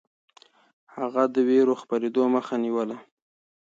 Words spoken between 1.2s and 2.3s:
د وېرو خپرېدو